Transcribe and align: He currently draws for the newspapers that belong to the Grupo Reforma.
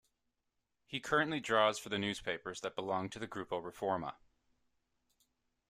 He 0.87 0.99
currently 0.99 1.39
draws 1.39 1.77
for 1.77 1.89
the 1.89 1.99
newspapers 1.99 2.61
that 2.61 2.73
belong 2.75 3.11
to 3.11 3.19
the 3.19 3.27
Grupo 3.27 3.61
Reforma. 3.63 4.15